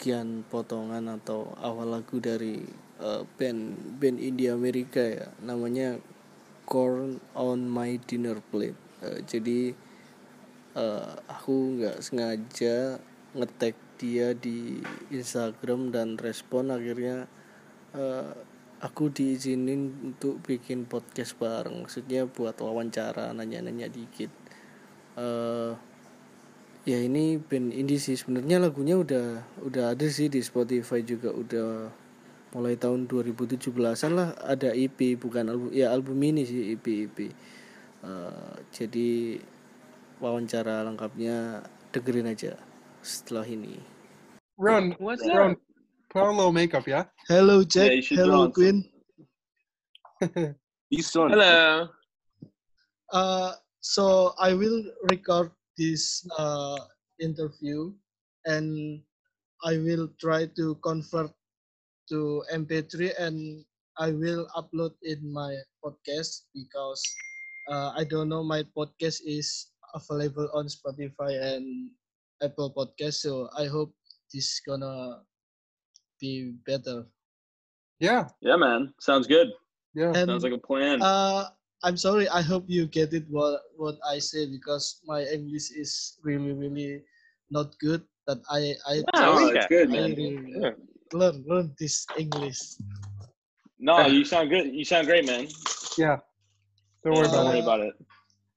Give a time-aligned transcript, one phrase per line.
[0.00, 2.64] bagian potongan atau awal lagu dari
[3.04, 6.00] eh, band band India Amerika ya, namanya
[6.64, 8.80] Corn on My Dinner Plate.
[9.04, 9.76] Eh, jadi
[10.72, 12.96] eh, aku nggak sengaja
[13.36, 14.80] ngetek dia di
[15.12, 17.28] Instagram dan respon akhirnya
[17.92, 18.32] eh,
[18.80, 24.32] aku diizinin untuk bikin podcast bareng, maksudnya buat wawancara nanya-nanya dikit.
[25.20, 25.89] eh
[26.88, 28.16] ya ini band indie sih.
[28.16, 31.32] Sebenarnya lagunya udah udah ada sih di Spotify juga.
[31.32, 31.92] Udah
[32.50, 37.30] mulai tahun 2017an lah ada EP bukan album ya album ini sih EP EP
[38.00, 39.36] Eh, jadi
[40.24, 41.60] wawancara lengkapnya
[41.92, 42.56] dengerin aja
[43.04, 43.76] setelah ini.
[44.56, 45.56] Ron, What's Ron,
[46.08, 47.04] put on a little makeup, yeah?
[47.28, 48.00] Hello Jack.
[48.04, 48.88] Should hello Queen.
[50.92, 51.88] Hello.
[53.12, 56.78] uh, so I will record this uh,
[57.20, 57.92] interview
[58.46, 59.00] and
[59.64, 61.30] I will try to convert
[62.08, 63.64] to MP3 and
[63.98, 65.54] I will upload it in my
[65.84, 67.02] podcast because
[67.70, 71.90] uh, I don't know my podcast is available on Spotify and
[72.42, 73.20] Apple Podcast.
[73.24, 73.92] So I hope
[74.32, 75.22] this gonna
[76.20, 77.06] be better.
[78.00, 78.94] Yeah, Yeah, man.
[79.00, 79.48] Sounds good.
[79.94, 80.12] yeah.
[80.14, 81.02] And Sounds like a plan.
[81.02, 81.48] uh,
[81.82, 82.28] I'm sorry.
[82.28, 87.02] I hope you get it what what I say because my English is really really
[87.50, 88.02] not good.
[88.26, 90.10] But I I no, just- it's good, I man.
[90.14, 90.74] really Yeah.
[91.12, 92.60] learn learn this English.
[93.80, 94.74] No, you sound good.
[94.76, 95.48] You sound great, man.
[95.96, 96.20] yeah.
[97.02, 97.64] Don't worry Yeah, Don't about worry it.
[97.64, 97.94] about it.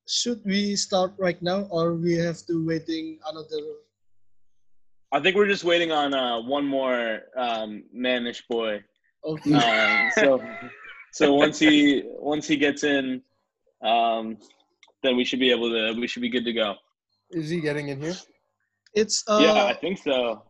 [0.05, 3.63] Should we start right now or we have to waiting another?
[5.16, 8.84] I think we're just waiting on uh, one more um, manish boy.
[9.23, 9.53] Okay.
[9.55, 10.44] Um, so,
[11.13, 13.22] so once he once he gets in,
[13.85, 14.38] um,
[15.03, 15.94] then we should be able to.
[16.00, 16.75] We should be good to go.
[17.31, 18.16] Is he getting in here?
[18.94, 20.44] It's uh yeah, I think so.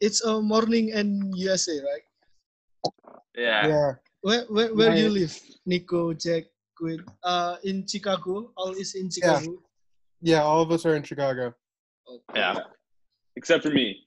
[0.00, 2.04] it's a morning in USA, right?
[3.36, 3.66] Yeah.
[3.66, 3.92] Yeah.
[4.22, 6.44] Where where, where do you live, Nico, Jack,
[6.76, 7.04] Quinn?
[7.22, 8.50] Uh, in Chicago.
[8.56, 9.58] All is in Chicago.
[10.22, 11.54] Yeah, all of us are in Chicago.
[12.08, 12.40] Okay.
[12.40, 12.58] Yeah.
[13.36, 14.02] Except for me.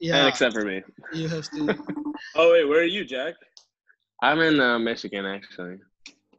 [0.00, 0.18] Yeah.
[0.18, 0.82] And except for me.
[1.12, 1.76] you have to.
[2.34, 3.34] Oh wait, where are you, Jack?
[4.20, 5.78] I'm in uh, Michigan, actually.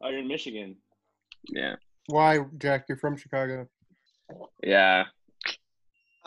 [0.02, 0.76] Oh, you're in Michigan.
[1.48, 1.76] Yeah.
[2.06, 2.84] Why, Jack?
[2.88, 3.66] You're from Chicago.
[4.62, 5.04] Yeah.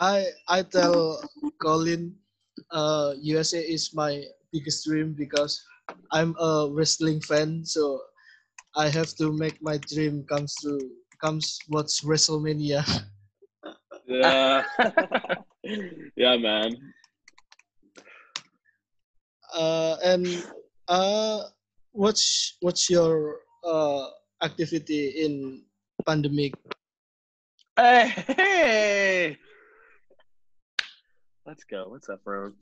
[0.00, 1.22] I I tell
[1.62, 2.16] Colin,
[2.72, 5.62] uh, USA is my biggest dream because
[6.10, 8.02] I'm a wrestling fan, so
[8.74, 10.90] I have to make my dream comes true.
[11.22, 12.82] Comes watch WrestleMania.
[14.06, 14.64] Yeah.
[16.16, 16.76] yeah, man.
[19.54, 20.26] Uh, and
[20.88, 21.42] uh,
[21.92, 24.08] what's what's your uh
[24.42, 25.62] activity in
[26.06, 26.54] pandemic?
[27.76, 29.38] Hey, hey.
[31.46, 31.86] Let's go.
[31.88, 32.52] What's up, bro?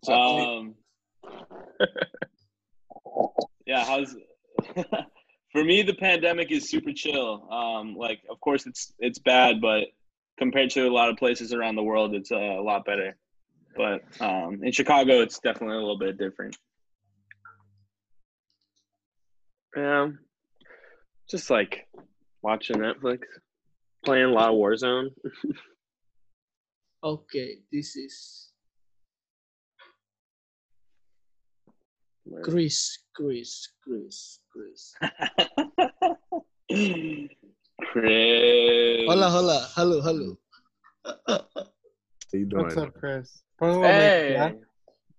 [0.00, 0.74] What's up, Um,
[3.66, 4.14] yeah, how's
[5.52, 7.48] for me the pandemic is super chill.
[7.50, 9.84] Um, like of course it's it's bad, but
[10.38, 13.16] compared to a lot of places around the world, it's uh, a lot better.
[13.76, 16.56] But um, in Chicago, it's definitely a little bit different.
[19.76, 20.08] Yeah.
[21.30, 21.86] Just like
[22.42, 23.20] watching Netflix,
[24.04, 25.08] playing a lot of Warzone.
[27.04, 28.50] Okay, this is
[32.44, 34.94] Chris, Chris, Chris, Chris.
[37.90, 39.00] Chris.
[39.08, 40.38] Hola, hola, hello, hello.
[41.04, 41.42] How
[42.32, 42.62] you doing?
[42.62, 43.42] What's up, Chris?
[43.58, 44.54] Put on a Hey.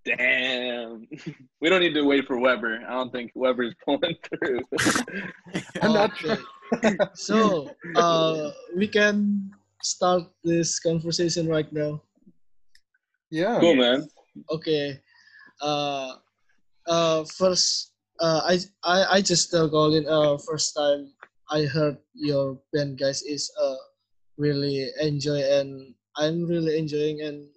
[0.05, 0.15] Yeah?
[0.15, 1.07] Damn.
[1.61, 2.83] We don't need to wait for Weber.
[2.87, 4.59] I don't think Weber's pulling through.
[5.81, 6.97] I'm not Okay.
[7.13, 9.51] so, uh, we can
[9.81, 12.01] start this conversation right now.
[13.31, 13.59] Yeah.
[13.59, 14.07] cool, man.
[14.51, 14.99] Okay.
[15.61, 16.15] Uh,
[16.87, 21.13] uh, first, uh, I, I, I just tell Colin, uh, first time
[21.49, 23.75] I heard your band, guys, is uh,
[24.37, 27.47] really enjoy and I'm really enjoying and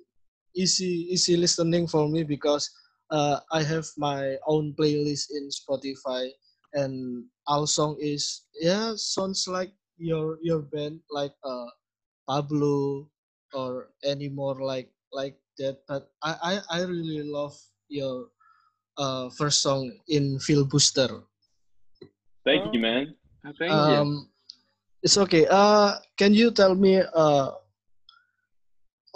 [0.57, 2.71] easy, easy listening for me because
[3.11, 6.31] uh, I have my own playlist in Spotify
[6.73, 11.71] and our song is yeah sounds like your your band like uh
[12.29, 13.09] Pablo
[13.55, 17.55] or any more like like that but I I, I really love
[17.89, 18.29] your
[18.99, 21.23] uh first song in Filibuster
[22.47, 23.15] Thank you, man.
[23.59, 23.75] Thank you.
[23.75, 24.31] um
[25.03, 25.47] it's okay.
[25.47, 27.51] Uh, can you tell me uh,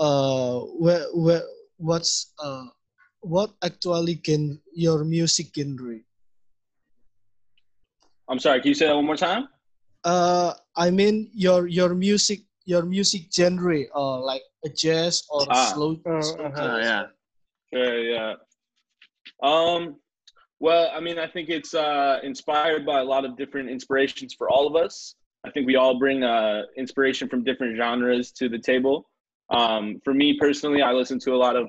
[0.00, 1.44] uh, where where
[1.76, 2.64] what's uh,
[3.20, 6.00] what actually can your music genre?
[8.28, 8.60] I'm sorry.
[8.60, 9.48] Can you say that one more time?
[10.04, 15.72] Uh, I mean your your music your music genre, uh, like a jazz or Ah.
[15.74, 15.96] slow.
[16.06, 16.78] Oh, slow uh-huh.
[16.78, 16.84] Jazz.
[16.84, 17.04] yeah.
[17.72, 18.34] Sure, yeah.
[19.42, 19.96] Um,
[20.60, 24.48] well, I mean, I think it's uh, inspired by a lot of different inspirations for
[24.50, 25.14] all of us.
[25.44, 29.09] I think we all bring uh, inspiration from different genres to the table.
[29.50, 31.68] Um, for me personally, I listen to a lot of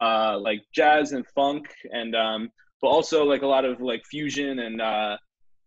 [0.00, 2.50] uh, like jazz and funk, and um,
[2.80, 5.16] but also like a lot of like fusion and uh,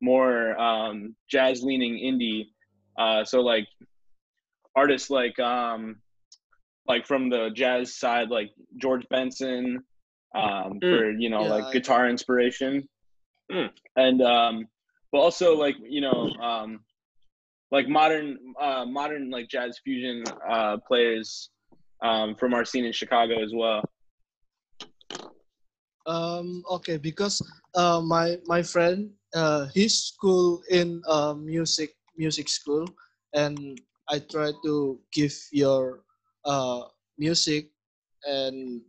[0.02, 2.48] more um, jazz-leaning indie.
[2.98, 3.68] Uh, so like
[4.76, 5.98] artists like um,
[6.88, 9.84] like from the jazz side, like George Benson,
[10.36, 12.88] um, for you know Yeah, like I- guitar inspiration,
[13.52, 13.70] Mm.
[13.98, 14.68] and um,
[15.12, 16.80] but also like you know um,
[17.72, 21.50] like modern uh, modern like jazz fusion uh, players
[22.04, 23.84] um, from our scene in Chicago as well.
[26.06, 27.42] Um, okay, because
[27.76, 32.88] uh, my my friend, uh, his school in uh, music music school,
[33.34, 33.80] and
[34.10, 36.04] I try to give your
[36.46, 37.72] uh, music,
[38.26, 38.82] and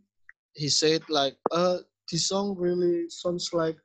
[0.53, 1.79] he said like, uh,
[2.11, 3.77] this song really sounds like,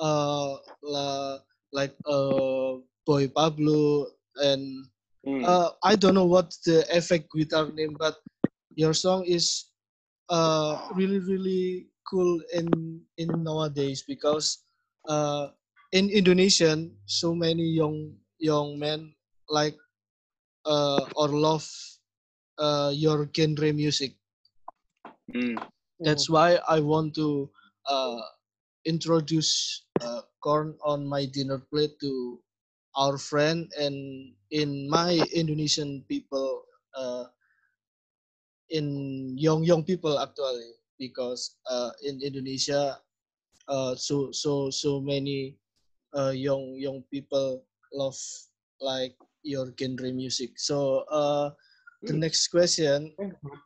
[0.00, 1.38] uh, la,
[1.72, 4.06] like uh, Boy Pablo,
[4.36, 4.86] and
[5.26, 5.44] Mm.
[5.46, 8.16] uh, I don't know what the effect guitar name, but
[8.76, 9.70] your song is
[10.28, 12.68] uh, really really cool in
[13.16, 14.64] in nowadays because
[15.08, 15.48] uh,
[15.92, 19.14] in Indonesian so many young young men
[19.48, 19.76] like
[20.64, 21.66] uh, or love
[22.58, 24.14] uh, your genre music.
[25.34, 25.58] Mm.
[26.00, 27.50] That's why I want to
[27.86, 28.20] uh,
[28.84, 32.40] introduce uh, corn on my dinner plate to
[32.96, 36.64] our friend and in my Indonesian people
[36.94, 37.24] uh,
[38.72, 42.96] in young young people actually because uh, in Indonesia
[43.68, 45.56] uh, so so so many
[46.16, 48.16] uh, young young people love
[48.80, 49.14] like
[49.44, 51.50] your genre music so uh,
[52.02, 53.12] the next question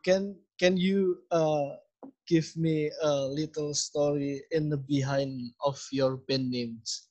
[0.03, 1.77] can can you uh,
[2.27, 7.07] give me a little story in the behind of your band names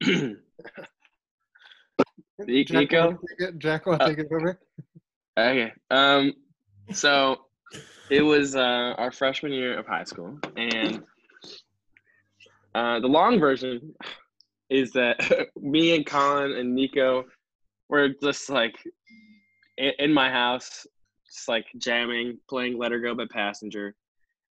[2.46, 3.12] Ni- Jack, Nico?
[3.26, 3.58] take it?
[3.58, 4.58] Jack, want Uh, take it over?
[5.38, 5.72] Okay.
[5.90, 6.34] Um.
[6.94, 7.46] So
[8.10, 11.02] it was uh, our freshman year of high school, and
[12.74, 13.94] uh, the long version
[14.68, 17.24] is that me and Colin and Nico
[17.88, 18.74] were just like
[19.78, 20.86] in, my house,
[21.26, 23.94] just like jamming, playing "Let Her Go" by Passenger,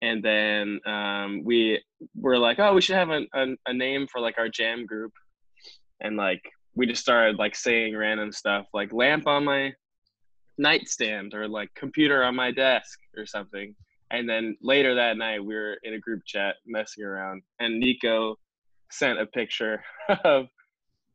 [0.01, 1.81] and then um, we
[2.15, 5.13] were like, "Oh, we should have a, a, a name for like our jam group,"
[6.01, 6.41] and like
[6.75, 9.73] we just started like saying random stuff like "lamp on my."
[10.57, 13.75] Nightstand or like computer on my desk or something.
[14.11, 18.35] And then later that night, we were in a group chat messing around, and Nico
[18.91, 19.83] sent a picture
[20.23, 20.45] of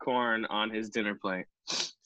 [0.02, 1.46] corn on his dinner plate,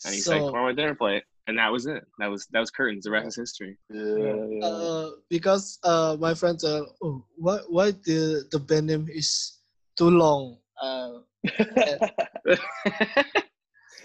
[0.05, 2.05] and he said corn on my dinner plate, and that was it.
[2.19, 3.05] That was that was curtains.
[3.05, 3.79] The rest is history.
[3.89, 4.67] Yeah, yeah.
[4.67, 9.61] uh, because uh, my friends are oh why why the the band name is
[9.97, 11.19] too long uh,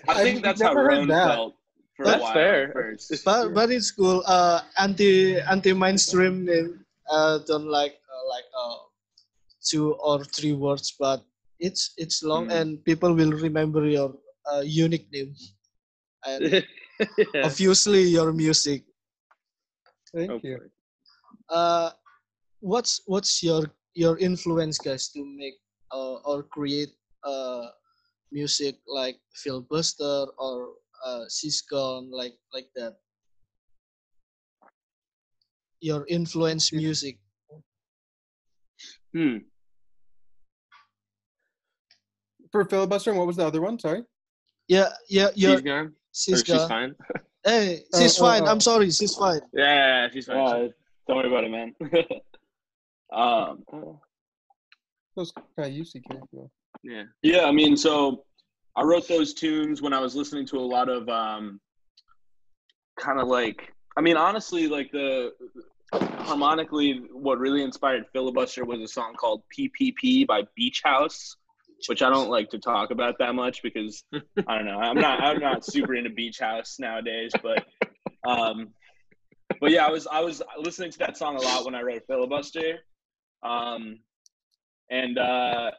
[0.07, 1.36] I think I've that's how never heard Ron that.
[1.36, 1.55] felt
[1.99, 2.33] for That's a while.
[2.33, 2.63] fair.
[3.11, 3.25] At first.
[3.25, 8.77] but but it's cool uh anti anti mainstream name uh don't like uh, like uh
[9.63, 11.23] two or three words but
[11.59, 12.51] it's it's long Mm.
[12.51, 14.13] and people will remember your
[14.51, 15.33] uh, unique name
[16.25, 16.63] and
[17.33, 17.49] yeah.
[17.49, 18.83] obviously your music
[20.13, 20.69] Thank Hopefully.
[20.69, 20.71] you.
[21.49, 21.91] uh
[22.59, 25.55] what's what's your your influence guys to make
[25.91, 26.89] uh, or create
[27.23, 27.67] uh
[28.31, 30.73] music like filibuster or
[31.05, 32.95] uh siscon like like that
[35.81, 37.19] your influence music
[39.15, 39.37] Hmm.
[42.51, 43.79] For filibuster, and what was the other one?
[43.79, 44.03] Sorry.
[44.67, 45.85] yeah yeah your She's gone.
[45.87, 46.45] Or Siska.
[46.45, 46.95] she's fine.
[47.43, 48.51] hey Oh, she's oh, fine oh.
[48.51, 50.37] i'm sorry she's fine Yeah, yeah, yeah, she's fine.
[50.37, 50.67] Uh,
[51.07, 51.73] don't worry about it, man.
[53.21, 53.63] um,
[55.15, 56.45] Those kind of UC character.
[56.83, 57.03] yeah.
[57.23, 58.25] yeah, I mean, so
[58.75, 61.59] I wrote those tunes when I was listening to a lot of um,
[62.97, 65.31] kind of like, I mean, honestly, like the
[65.93, 71.35] harmonically, what really inspired Filibuster was a song called PPP by Beach House,
[71.88, 74.03] which I don't like to talk about that much because
[74.47, 74.79] I don't know.
[74.79, 77.65] I'm not I'm not super into Beach House nowadays, but
[78.27, 78.69] um,
[79.59, 82.03] but yeah, I was I was listening to that song a lot when I wrote
[82.07, 82.79] Filibuster,
[83.43, 83.99] um,
[84.89, 85.71] and uh,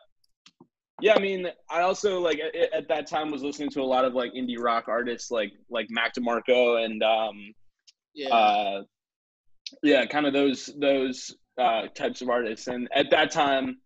[1.01, 4.05] yeah, I mean, I also like at, at that time was listening to a lot
[4.05, 7.55] of like indie rock artists like like Mac DeMarco and um
[8.15, 8.35] Yeah.
[8.35, 8.83] uh
[9.83, 12.67] yeah, kind of those those uh types of artists.
[12.67, 13.79] And at that time,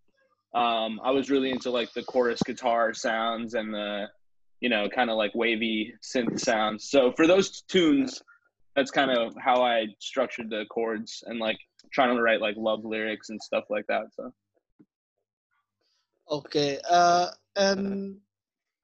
[0.55, 4.07] um I was really into like the chorus guitar sounds and the
[4.61, 6.89] you know, kind of like wavy synth sounds.
[6.89, 8.23] So for those tunes,
[8.75, 11.59] that's kind of how I structured the chords and like
[11.93, 14.05] trying to write like love lyrics and stuff like that.
[14.17, 14.33] So
[16.31, 16.79] Okay.
[16.91, 18.17] Uh, and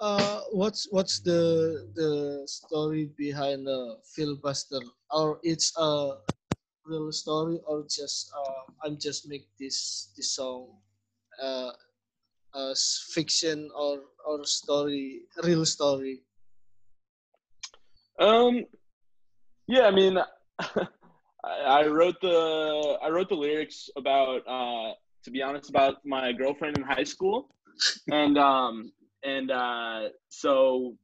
[0.01, 4.81] uh, what's what's the the story behind the filibuster?
[5.11, 6.21] Or it's a
[6.85, 10.77] real story, or just uh, I'm just make this this song
[11.43, 11.73] uh,
[12.55, 16.23] as fiction or or story, real story.
[18.21, 18.67] Um,
[19.67, 20.19] yeah, I mean,
[20.61, 20.85] I,
[21.45, 24.93] I wrote the I wrote the lyrics about, uh,
[25.25, 27.49] to be honest, about my girlfriend in high school,
[28.11, 30.97] and um, and uh, so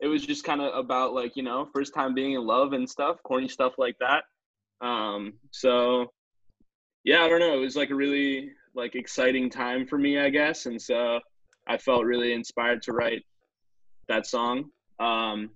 [0.00, 2.88] it was just kind of about like you know first time being in love and
[2.88, 4.24] stuff, corny stuff like that.
[4.86, 6.12] Um, so
[7.04, 7.54] yeah, I don't know.
[7.54, 11.20] It was like a really like exciting time for me, I guess, and so
[11.66, 13.24] I felt really inspired to write
[14.08, 14.70] that song.
[15.00, 15.50] Um,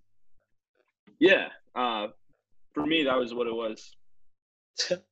[1.18, 2.08] yeah, uh,
[2.74, 3.96] for me, that was what it was.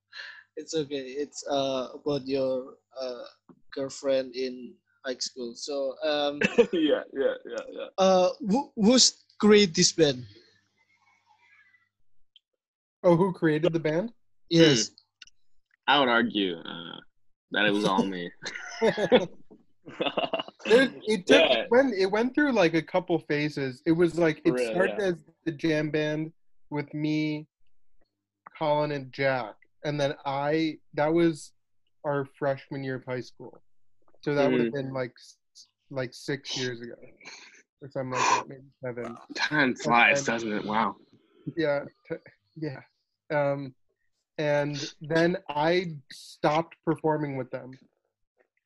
[0.56, 1.14] it's okay.
[1.16, 3.24] It's uh about your uh
[3.74, 5.54] girlfriend in high school.
[5.54, 6.40] So um
[6.72, 7.86] yeah, yeah, yeah, yeah.
[7.98, 10.24] uh who, who's created this band?
[13.02, 14.12] Oh, who created the band?
[14.50, 14.90] Yes.
[15.88, 17.00] I would argue uh,
[17.52, 18.30] that it was all me.
[20.66, 21.62] It, it took Yeah.
[21.62, 23.82] it went it went through like a couple phases.
[23.86, 25.06] It was like it For real, started yeah.
[25.06, 26.32] as the jam band
[26.70, 27.48] with me,
[28.56, 29.54] Colin, and Jack,
[29.84, 30.78] and then I.
[30.94, 31.52] That was
[32.04, 33.62] our freshman year of high school,
[34.22, 34.76] so that would have Mm-hmm.
[34.76, 35.12] been like
[35.90, 36.94] like six years ago,
[37.82, 39.16] or something like that, maybe seven.
[39.34, 40.64] Time flies, doesn't it?
[40.64, 40.96] Wow.
[41.56, 42.16] Yeah, t-
[42.56, 42.80] yeah.
[43.32, 43.74] Um,
[44.38, 47.72] and then I stopped performing with them,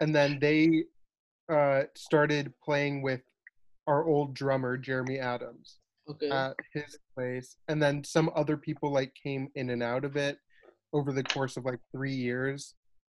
[0.00, 0.84] and then they
[1.50, 3.22] uh, started playing with
[3.86, 5.78] our old drummer Jeremy Adams
[6.08, 6.28] Okay.
[6.30, 10.38] at his place, and then some other people like came in and out of it
[10.94, 12.74] over the course of like three years,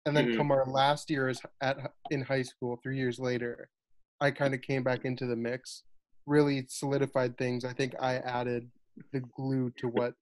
[0.07, 0.37] and then Mhm.
[0.37, 1.77] come our last year is at
[2.11, 3.69] in high school, three years later,
[4.21, 5.85] I kind of came back into the mix,
[6.25, 7.65] really solidified things.
[7.65, 8.71] I think I added
[9.13, 10.15] the glue to what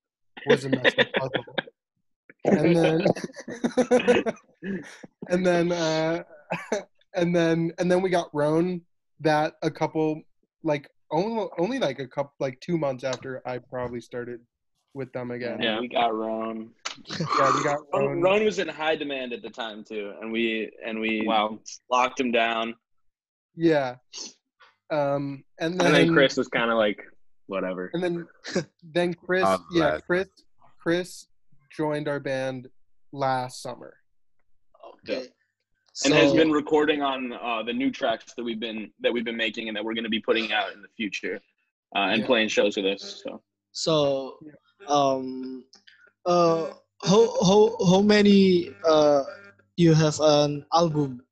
[0.45, 1.63] was a messy puzzle,
[2.45, 3.07] and then
[5.29, 6.25] and then uh,
[7.15, 8.83] and then and then we got Roan
[9.21, 10.23] that a couple
[10.65, 14.41] like only only like a couple like two months after I probably started
[14.95, 15.61] with them again.
[15.61, 15.81] Yeah.
[15.81, 16.71] we got Roan.
[17.07, 18.07] Yeah, we got Roan.
[18.07, 18.23] Roan.
[18.23, 21.59] Roan was in high demand at the time too, and we and we Wow.
[21.91, 22.75] locked him down.
[23.57, 23.97] Yeah.
[24.91, 27.01] Um, and then And then Chris was kind of like,
[27.47, 27.91] whatever.
[27.95, 28.27] and then
[28.83, 30.05] then Chris, I'm yeah, glad.
[30.07, 30.29] Chris,
[30.81, 31.27] Chris
[31.77, 32.69] joined our band
[33.13, 33.95] last summer.
[35.01, 35.27] okay.
[36.05, 39.37] and has been recording on uh, the new tracks that we've been that we've been
[39.37, 41.41] making and that we're going to be putting out in the future,
[41.97, 42.27] uh, and Yeah.
[42.27, 43.23] playing shows with us.
[43.25, 44.39] So So,
[44.89, 45.65] um,
[46.27, 46.71] uh,
[47.05, 49.23] how how how many uh
[49.77, 51.23] you have an album?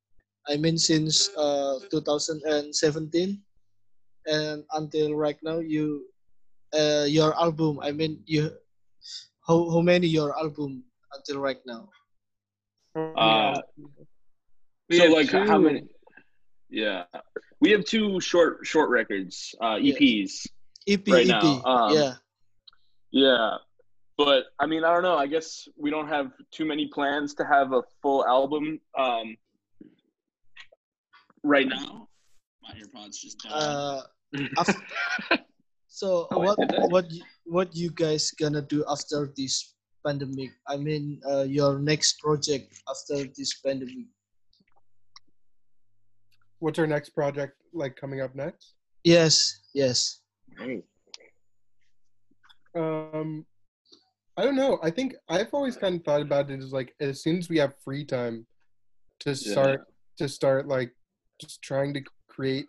[0.47, 3.41] I mean, since uh 2017
[4.27, 6.05] and until right now, you
[6.73, 7.79] uh your album.
[7.81, 8.51] I mean, you
[9.47, 10.83] how how many your album
[11.13, 11.89] until right now?
[12.95, 13.61] Uh,
[14.89, 15.87] We so have like how many?
[16.69, 17.05] Yeah,
[17.61, 19.97] we have two short short records, uh, Yes.
[19.97, 20.31] EPs.
[20.87, 21.41] EP Right EP.
[21.41, 22.13] now, um, yeah.
[23.13, 23.57] Yeah,
[24.17, 25.15] but I mean, I don't know.
[25.15, 29.37] I guess we don't have too many plans to have a full album um,
[31.43, 32.09] right now.
[32.63, 33.51] My AirPods just died.
[33.53, 34.01] Uh,
[34.57, 34.81] af-
[35.87, 36.57] so Oh, what
[36.89, 37.05] what
[37.45, 40.49] what you guys gonna do after this pandemic?
[40.67, 44.09] I mean, uh, your next project after this pandemic?
[46.57, 48.73] What's our next project like coming up next?
[49.03, 50.21] Yes, yes.
[52.75, 53.45] Um,
[54.37, 54.79] I don't know.
[54.81, 57.57] I think I've always kind of thought about it as like as soon as we
[57.59, 58.47] have free time
[59.21, 59.81] to start
[60.17, 60.91] to start like
[61.39, 62.67] just trying to create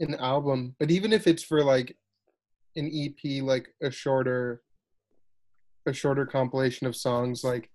[0.00, 0.76] an album.
[0.78, 1.96] But even if it's for like
[2.76, 4.62] an EP, like a shorter
[5.86, 7.70] a shorter compilation of songs, like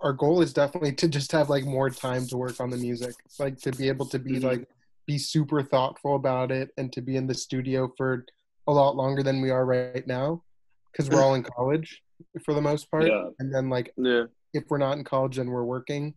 [0.00, 3.14] our goal is definitely to just have like more time to work on the music.
[3.38, 4.44] Like to be able to be Mhm.
[4.44, 4.68] like
[5.06, 8.24] be super thoughtful about it and to be in the studio for
[8.70, 10.42] a lot longer than we are right now
[10.92, 12.02] because we're all in college
[12.44, 13.30] for the most part Yeah.
[13.38, 14.24] and then like yeah,
[14.54, 16.14] if we're not in college then we're working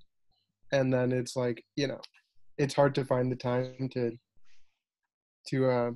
[0.72, 2.02] and then it's like you know
[2.58, 4.12] it's hard to find the time to
[5.48, 5.92] to uh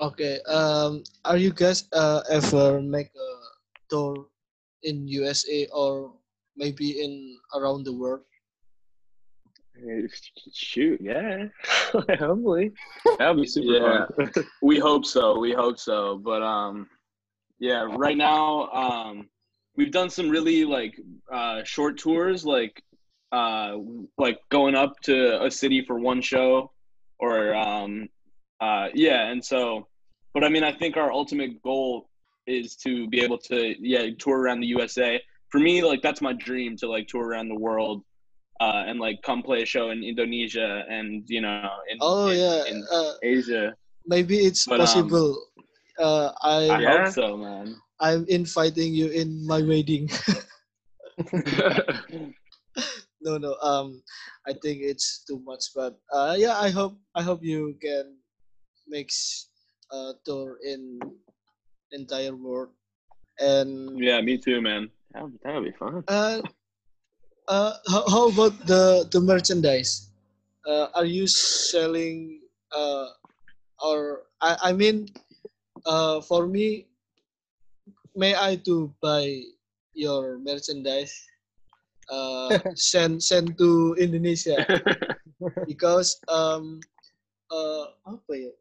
[0.00, 0.40] Okay.
[0.48, 3.30] Um, are you guys uh, ever make a
[3.90, 4.26] tour
[4.82, 6.14] in USA or
[6.56, 8.24] maybe in around the world?
[10.52, 11.44] Shoot, yeah.
[11.92, 12.72] Hopefully.
[13.18, 14.06] That would be super Yeah.
[14.32, 14.44] fun.
[14.62, 15.38] We hope so.
[15.38, 16.18] We hope so.
[16.18, 16.88] But um,
[17.58, 17.86] yeah.
[17.96, 19.28] Right now, um,
[19.76, 20.98] we've done some really like
[21.32, 22.82] uh, short tours, like
[23.32, 23.76] uh,
[24.18, 26.72] like going up to a city for one show,
[27.18, 28.08] or um,
[28.60, 29.28] uh, yeah.
[29.28, 29.86] And so,
[30.34, 32.08] but I mean, I think our ultimate goal
[32.46, 35.20] is to be able to yeah tour around the USA.
[35.50, 38.02] For me, like that's my dream to like tour around the world.
[38.60, 42.36] Uh, and like come play a show in Indonesia and you know in, Oh in-
[42.36, 42.64] yeah.
[42.68, 43.74] in Uh, Asia.
[44.06, 45.32] maybe it's But, um, possible.
[45.98, 47.00] uh, I I Yeah.
[47.00, 47.76] hope so, man.
[48.00, 50.08] I'm inviting you in my wedding.
[53.20, 53.54] no, no.
[53.62, 54.02] Um,
[54.46, 56.56] I think it's too much, but uh, yeah.
[56.58, 58.16] I hope I hope you can
[58.88, 59.48] mix
[59.92, 60.98] uh tour in
[61.92, 62.70] entire world
[63.40, 64.90] and Yeah, me too, man.
[65.12, 66.02] that, would, that would be fun.
[66.08, 66.40] uh,
[67.50, 70.06] uh how, how about the the merchandise?
[70.62, 72.38] Uh, are you selling
[72.70, 73.10] uh
[73.82, 75.10] or I I mean
[75.84, 76.86] uh for me
[78.14, 79.42] may I to buy
[79.92, 81.12] your merchandise
[82.06, 84.62] uh send send to Indonesia
[85.70, 86.78] because um
[87.50, 88.52] uh apa ya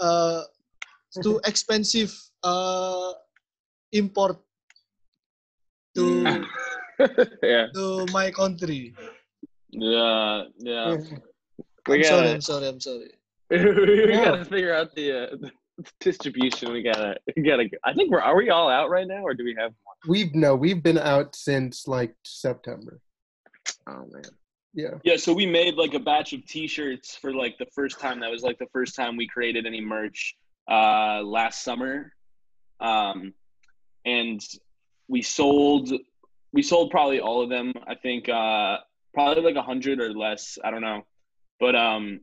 [0.00, 0.42] uh
[1.20, 3.12] too expensive uh
[3.92, 4.40] import
[5.92, 6.46] to Mm.
[7.42, 7.66] yeah.
[7.74, 8.94] to my country.
[9.70, 10.96] Yeah, yeah.
[11.88, 13.10] We I'm sorry, gotta, I'm sorry, I'm sorry.
[13.50, 14.24] we Yeah.
[14.24, 15.50] gotta figure out the, uh, the
[15.98, 16.72] distribution.
[16.72, 17.68] We gotta, we gotta.
[17.84, 18.20] I think we're.
[18.20, 19.72] Are we all out right now, or do we have?
[19.84, 19.96] One?
[20.06, 23.00] We've no we've been out since like September.
[23.88, 24.22] Oh man.
[24.74, 24.98] Yeah.
[25.02, 28.20] Yeah, so we made like a batch of t-shirts for like the first time.
[28.20, 30.36] That was like the first time we created any merch
[30.70, 32.12] uh last summer.
[32.78, 33.32] Um
[34.04, 34.40] and
[35.08, 35.90] we sold
[36.52, 37.72] we sold probably all of them.
[37.86, 38.78] I think uh
[39.14, 40.58] probably like a hundred or less.
[40.64, 41.02] I don't know.
[41.58, 42.20] But um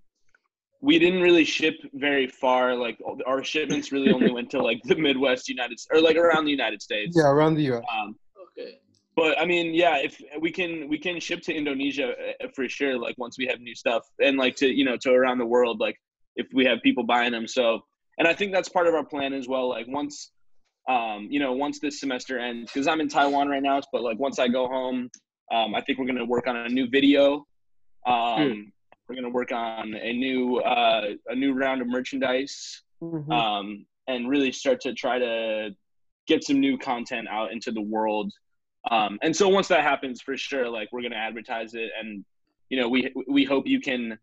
[0.82, 2.76] we didn't really ship very far.
[2.76, 6.52] Like our shipments really only went to like the Midwest United or like around the
[6.52, 7.16] United States.
[7.18, 7.84] Yeah, around the US.
[7.92, 8.16] Um,
[8.60, 8.80] Okay.
[9.16, 12.14] but I mean, yeah, if we can, we can ship to Indonesia
[12.44, 12.98] uh, for sure.
[12.98, 15.80] Like once we have new stuff, and like to you know to around the world,
[15.80, 15.98] like
[16.36, 17.48] if we have people buying them.
[17.48, 17.82] So,
[18.18, 19.70] and I think that's part of our plan as well.
[19.70, 20.32] Like once,
[20.88, 23.82] um, you know, once this semester ends, because I'm in Taiwan right now.
[23.92, 25.10] But like once I go home,
[25.52, 27.46] um, I think we're gonna work on a new video.
[28.06, 28.72] Um,
[29.10, 33.32] We're gonna work on a new uh, a new round of merchandise Mhm.
[33.32, 35.74] um, and really start to try to
[36.28, 38.34] get some new content out into the world.
[38.92, 42.26] Um, and so once that happens, for sure, like we're gonna advertise it, and
[42.70, 44.18] you know, we we hope you can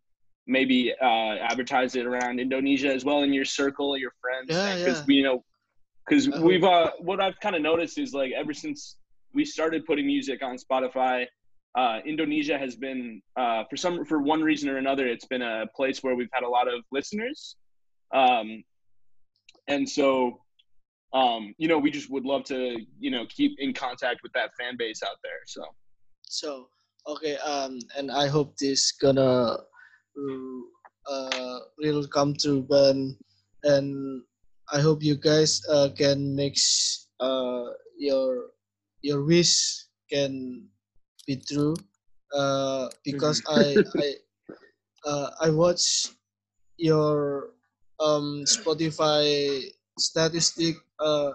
[0.47, 4.99] maybe uh, advertise it around Indonesia as well in your circle, your friends, Yeah, because
[4.99, 5.05] yeah.
[5.07, 5.45] we you know,
[6.07, 8.97] because we've uh, what I've kind of noticed is like ever since
[9.33, 11.27] we started putting music on Spotify.
[11.77, 15.65] Uh, Indonesia has been, uh, for some, for one reason or another, it's been a
[15.75, 17.57] place where we've had a lot of listeners.
[18.15, 18.63] Um,
[19.67, 20.41] and so
[21.15, 24.51] um you know we just would love to you know keep in contact with that
[24.59, 25.65] fan base out there so
[26.29, 26.69] So
[27.07, 29.59] okay, um, and I hope this gonna
[31.09, 32.97] uh will come true, but
[33.63, 34.23] and
[34.73, 36.57] I hope you guys uh can make
[37.21, 37.65] uh
[37.99, 38.51] your
[39.03, 40.69] your wish can
[41.27, 41.75] be true.
[42.35, 44.07] Uh, because I I
[45.07, 46.13] uh I watch
[46.77, 47.51] your
[48.01, 49.25] um Spotify
[49.99, 50.77] statistic.
[50.99, 51.33] Uh,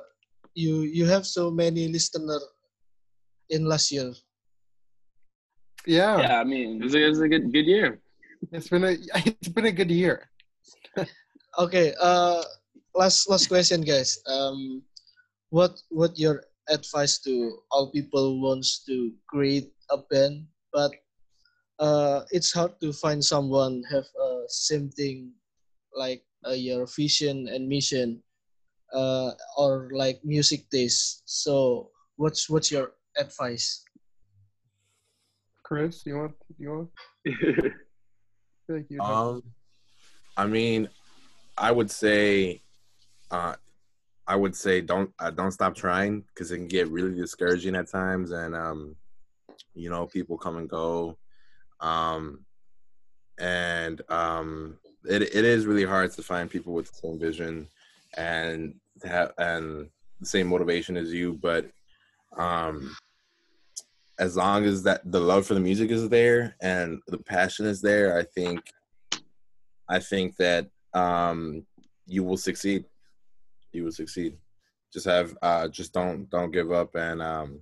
[0.55, 2.39] you you have so many listener
[3.49, 4.13] in last year.
[5.85, 6.43] Yeah, yeah i
[6.79, 7.99] It mean was a, it was a good good year.
[8.51, 8.91] it's been a
[9.25, 10.29] it's been a good year.
[11.57, 11.93] Okay.
[11.99, 12.43] Uh,
[12.99, 14.19] last last question, guys.
[14.27, 14.83] Um,
[15.55, 20.91] what what your advice to all people who wants to create a band, but
[21.79, 25.31] uh, it's hard to find someone have uh, same thing
[25.95, 28.19] like uh, your vision and mission,
[28.91, 31.23] uh, or like music taste.
[31.23, 33.87] So what's what's your advice?
[35.63, 36.89] Chris, you want you want?
[38.67, 39.41] I like you Um,
[40.37, 40.89] I mean,
[41.57, 42.61] I would say,
[43.31, 43.55] uh,
[44.27, 47.89] I would say don't uh, don't stop trying because it can get really discouraging at
[47.89, 48.95] times, and um,
[49.73, 51.17] you know, people come and go,
[51.79, 52.45] um,
[53.39, 57.67] and um, it it is really hard to find people with the same vision
[58.17, 59.89] and have and
[60.19, 61.69] the same motivation as you, but
[62.37, 62.95] um,
[64.19, 67.81] as long as that the love for the music is there and the passion is
[67.81, 68.61] there, I think
[69.87, 71.65] I think that um
[72.05, 72.85] you will succeed.
[73.71, 74.37] You will succeed.
[74.91, 77.61] Just have uh just don't don't give up and um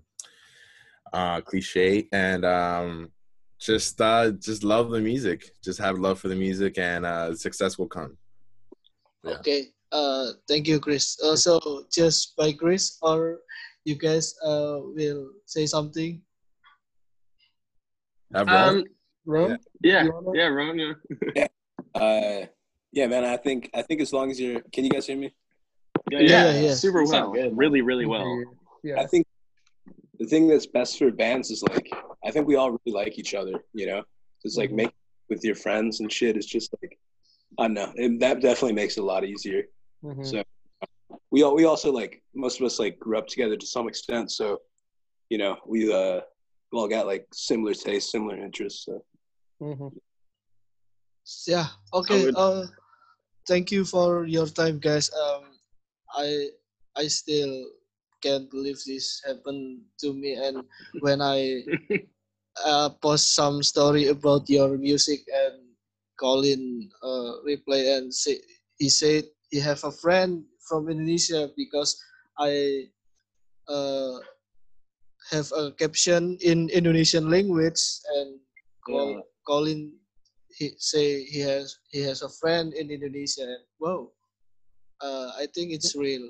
[1.13, 3.11] uh cliche and um
[3.59, 5.51] just uh just love the music.
[5.63, 8.17] Just have love for the music and uh success will come.
[9.23, 9.33] Yeah.
[9.39, 9.67] Okay.
[9.91, 11.17] Uh, thank you, Chris.
[11.23, 13.39] Uh, so just by Chris, or
[13.85, 16.21] you guys uh will say something.
[18.33, 18.77] Have Ron?
[18.79, 18.83] Um,
[19.25, 19.57] Rome?
[19.81, 20.77] yeah, You wanna- yeah, Ron,
[21.35, 21.47] yeah.
[21.95, 22.45] Uh,
[22.91, 23.23] yeah, man.
[23.25, 25.33] I think I think as long as you're, can you guys hear me?
[26.11, 26.73] Yeah, Yeah, yeah.
[26.73, 27.57] super You well, good.
[27.57, 28.41] really, really well.
[28.83, 28.99] Yeah.
[28.99, 29.25] I think
[30.19, 31.89] the thing that's best for bands is like
[32.25, 33.63] I think we all really like each other.
[33.73, 34.03] You know,
[34.43, 34.75] It's like Mhm.
[34.75, 34.91] make
[35.29, 36.37] with your friends and shit.
[36.37, 36.97] It's just like
[37.59, 37.91] I don't know.
[37.95, 39.63] It, that definitely makes it a lot easier.
[40.03, 40.25] Mhm.
[40.25, 40.43] So
[41.31, 44.31] we all we also like most of us like grew up together to some extent.
[44.31, 44.61] So
[45.29, 46.21] you know we uh
[46.71, 48.85] we all got like similar tastes, similar interests.
[48.85, 49.03] So
[49.61, 49.91] Mhm.
[51.45, 51.67] Yeah.
[51.93, 52.23] Okay.
[52.23, 52.35] good.
[52.37, 52.67] Uh,
[53.47, 55.11] thank you for your time, guys.
[55.11, 55.46] Um,
[56.17, 56.49] I
[56.97, 57.53] I still
[58.23, 60.65] can't believe this happened to me, and
[60.99, 61.63] when I
[62.65, 65.61] uh, post some story about your music and
[66.19, 68.41] Colin uh, reply and say
[68.77, 71.97] he said he have a friend from Indonesia because
[72.39, 72.89] I
[73.69, 74.17] uh,
[75.31, 77.79] have a caption in Indonesian language
[78.17, 78.39] and
[78.85, 79.21] call, Yeah.
[79.47, 79.93] Colin
[80.57, 83.45] he say he has he has a friend in Indonesia.
[83.45, 84.11] And wow
[85.01, 86.25] uh, I think it's real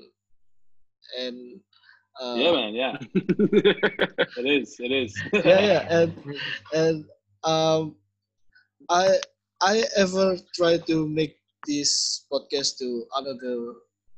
[1.18, 1.60] and
[2.20, 2.74] uh, Yeah, man.
[2.74, 4.76] Yeah, it is.
[4.80, 5.14] It is.
[5.44, 6.10] yeah yeah and
[6.74, 7.04] and
[7.44, 7.96] um
[8.90, 9.16] i
[9.62, 13.74] i ever try to make this podcast to another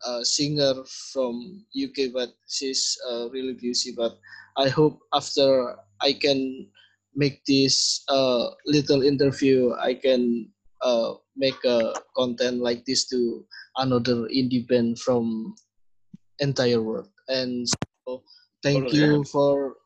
[0.06, 0.74] uh, singer
[1.12, 4.18] from uk but she's uh, really busy but
[4.56, 6.66] i hope after i can
[7.14, 10.48] make this uh, little interview i can
[10.82, 13.44] uh, make a content like this to
[13.76, 15.54] another indie band from
[16.40, 18.22] entire world and so
[18.62, 19.00] thank Totally.
[19.00, 19.76] you for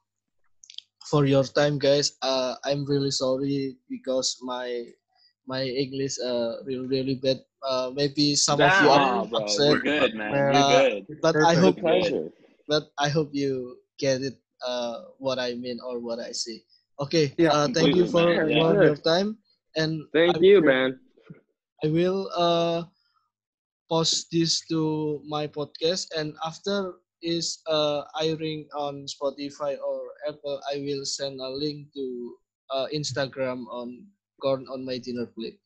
[1.11, 4.87] for your time guys uh i'm really sorry because my
[5.47, 9.39] my english uh really really bad uh maybe some of you are bro.
[9.39, 10.33] upset You're good, man.
[10.33, 10.55] Man.
[10.55, 11.07] You're Uh, good.
[11.23, 12.31] but i hope Pleasure.
[12.69, 16.63] but i hope you get it uh what i mean or what i say
[17.01, 18.55] okay Yeah, uh thank you for, completely, man.
[18.57, 18.83] for Yeah.
[18.83, 19.37] your time
[19.77, 21.01] and Thank I you, will- man.
[21.85, 22.85] I will uh
[23.91, 30.79] post this to my podcast and after is uh airing on Spotify or Apple, I
[30.81, 32.05] will send a link to
[32.71, 34.07] uh Instagram on
[34.41, 35.59] Corn on my dinner plate.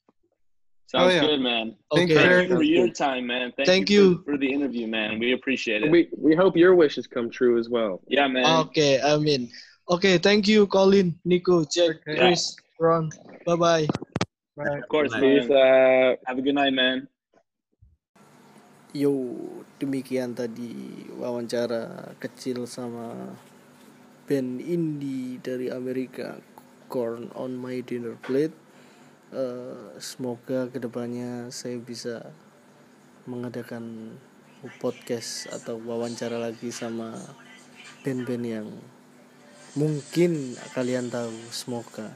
[0.87, 1.21] Sounds Oh, yeah.
[1.27, 1.77] good, man.
[1.95, 2.15] Thanks Okay.
[2.15, 3.53] for Thank you for your time, man.
[3.57, 4.17] Thank, Thank you, you.
[4.25, 5.19] For, for the interview, man.
[5.19, 5.91] We appreciate it.
[5.91, 8.01] We we hope your wishes come true as well.
[8.09, 8.45] yeah, man.
[8.67, 9.51] Okay, I mean.
[9.91, 12.17] Okay, thank you, Colin, Nico, Jack, Okay.
[12.19, 13.11] Chris, Ron.
[13.43, 13.87] Bye bye.
[14.55, 14.79] Bye.
[14.79, 15.51] Of course, man.
[15.51, 16.23] out.
[16.27, 17.11] Have a good night, man.
[18.95, 19.11] Yo,
[19.83, 23.35] demikian tadi wawancara kecil sama
[24.31, 26.39] band indie dari Amerika,
[26.87, 28.55] Corn on My Dinner Plate.
[29.35, 32.31] Eh, semoga ke depannya saya bisa
[33.27, 34.15] mengadakan
[34.79, 37.15] podcast atau wawancara lagi sama
[38.07, 38.69] band-band yang
[39.75, 41.35] mungkin kalian tahu.
[41.51, 42.07] Semoga.